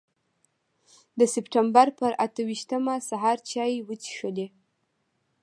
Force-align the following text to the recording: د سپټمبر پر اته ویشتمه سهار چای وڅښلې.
د 1.19 1.21
سپټمبر 1.33 1.87
پر 1.99 2.11
اته 2.25 2.41
ویشتمه 2.49 2.95
سهار 3.09 3.37
چای 3.49 3.73
وڅښلې. 3.87 4.47